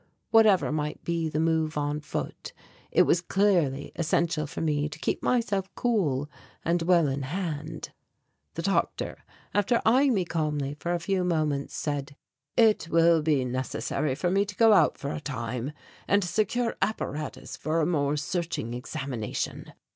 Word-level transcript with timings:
Whatever 0.31 0.71
might 0.71 1.03
be 1.03 1.29
the 1.29 1.39
move 1.39 1.77
on 1.77 1.99
foot 1.99 2.53
it 2.89 3.03
was 3.03 3.21
clearly 3.21 3.91
essential 3.95 4.47
for 4.47 4.59
me 4.59 4.89
to 4.89 4.97
keep 4.97 5.21
myself 5.21 5.69
cool 5.75 6.27
and 6.65 6.81
well 6.81 7.05
in 7.07 7.21
hand. 7.21 7.91
The 8.55 8.63
doctor, 8.63 9.23
after 9.53 9.79
eyeing 9.85 10.15
me 10.15 10.25
calmly 10.25 10.73
for 10.73 10.91
a 10.95 10.99
few 10.99 11.23
moments, 11.23 11.75
said: 11.75 12.15
"It 12.57 12.87
will 12.89 13.21
be 13.21 13.45
necessary 13.45 14.15
for 14.15 14.31
me 14.31 14.43
to 14.43 14.55
go 14.55 14.73
out 14.73 14.97
for 14.97 15.11
a 15.11 15.21
time 15.21 15.71
and 16.07 16.23
secure 16.23 16.77
apparatus 16.81 17.55
for 17.55 17.79
a 17.79 17.85
more 17.85 18.17
searching 18.17 18.73
examination. 18.73 19.71